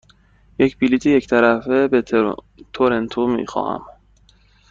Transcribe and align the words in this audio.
یک 0.59 0.77
بلیط 0.79 1.05
یک 1.05 1.27
طرفه 1.27 1.87
به 1.87 2.03
تورنتو 2.73 3.27
می 3.27 3.47
خواهم. 3.47 3.85